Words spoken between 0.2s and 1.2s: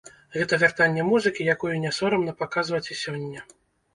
Гэта вяртанне